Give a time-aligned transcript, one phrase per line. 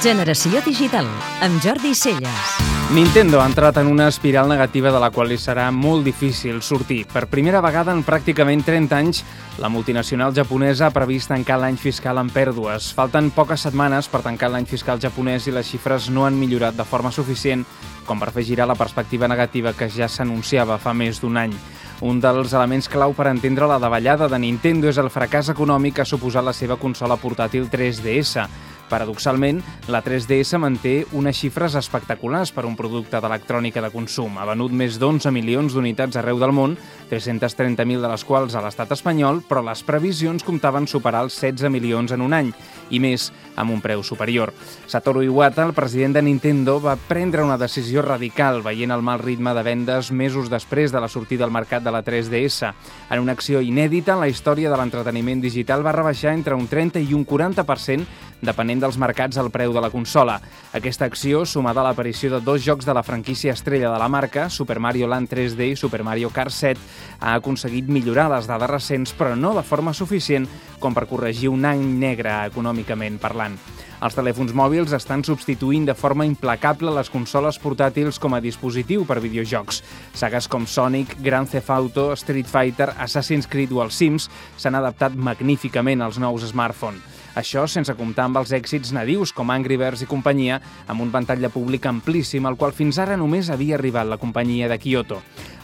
[0.00, 1.04] Generació Digital,
[1.44, 2.52] amb Jordi Celles.
[2.96, 7.02] Nintendo ha entrat en una espiral negativa de la qual li serà molt difícil sortir.
[7.04, 9.20] Per primera vegada en pràcticament 30 anys,
[9.60, 12.94] la multinacional japonesa ha previst tancar l'any fiscal amb pèrdues.
[12.96, 16.88] Falten poques setmanes per tancar l'any fiscal japonès i les xifres no han millorat de
[16.88, 17.66] forma suficient
[18.08, 21.52] com per fer girar la perspectiva negativa que ja s'anunciava fa més d'un any.
[22.00, 26.06] Un dels elements clau per entendre la davallada de Nintendo és el fracàs econòmic que
[26.06, 28.48] ha suposat la seva consola portàtil 3DS,
[28.90, 34.36] Paradoxalment, la 3DS manté unes xifres espectaculars per un producte d'electrònica de consum.
[34.38, 36.74] Ha venut més d'11 milions d'unitats arreu del món,
[37.10, 42.12] 330.000 de les quals a l'estat espanyol, però les previsions comptaven superar els 16 milions
[42.12, 42.50] en un any,
[42.90, 44.52] i més amb un preu superior.
[44.90, 49.54] Satoru Iwata, el president de Nintendo, va prendre una decisió radical veient el mal ritme
[49.54, 52.72] de vendes mesos després de la sortida al mercat de la 3DS.
[53.10, 57.04] En una acció inèdita en la història de l'entreteniment digital va rebaixar entre un 30
[57.04, 60.38] i un 40% depenent dels mercats al preu de la consola.
[60.72, 64.48] Aquesta acció, sumada a l'aparició de dos jocs de la franquícia estrella de la marca,
[64.50, 66.80] Super Mario Land 3D i Super Mario Kart 7,
[67.20, 70.48] ha aconseguit millorar les dades recents, però no de forma suficient
[70.80, 73.58] com per corregir un any negre econòmicament parlant.
[74.00, 79.18] Els telèfons mòbils estan substituint de forma implacable les consoles portàtils com a dispositiu per
[79.20, 79.82] videojocs.
[80.16, 85.12] Sagues com Sonic, Grand Theft Auto, Street Fighter, Assassin's Creed o els Sims s'han adaptat
[85.12, 87.09] magníficament als nous smartphones.
[87.38, 90.58] Això sense comptar amb els èxits nadius com Angry Birds i companyia,
[90.90, 94.68] amb un ventall de públic amplíssim, al qual fins ara només havia arribat la companyia
[94.68, 95.20] de Kyoto.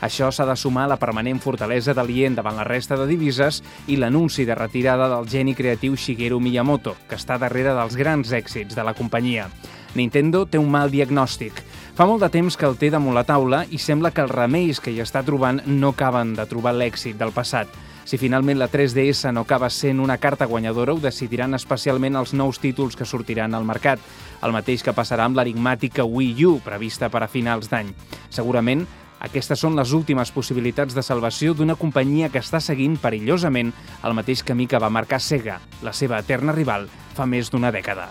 [0.06, 3.62] Això s'ha de sumar a la permanent fortalesa de l'IEN davant la resta de divises
[3.88, 8.76] i l'anunci de retirada del geni creatiu Shigeru Miyamoto, que està darrere dels grans èxits
[8.76, 9.48] de la companyia.
[9.96, 11.64] Nintendo té un mal diagnòstic.
[11.96, 14.78] Fa molt de temps que el té damunt la taula i sembla que els remeis
[14.84, 17.72] que hi està trobant no acaben de trobar l'èxit del passat.
[18.06, 22.60] Si finalment la 3DS no acaba sent una carta guanyadora, ho decidiran especialment els nous
[22.62, 23.98] títols que sortiran al mercat.
[24.46, 27.90] El mateix que passarà amb l'enigmàtica Wii U, prevista per a finals d'any.
[28.30, 28.86] Segurament,
[29.26, 33.72] aquestes són les últimes possibilitats de salvació d'una companyia que està seguint perillosament
[34.04, 36.86] el mateix camí que va marcar Sega, la seva eterna rival,
[37.16, 38.06] fa més d'una dècada.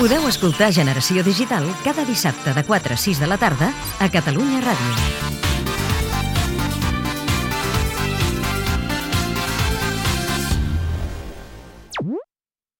[0.00, 4.64] Podeu escoltar Generació Digital cada dissabte de 4 a 6 de la tarda a Catalunya
[4.64, 5.39] Ràdio.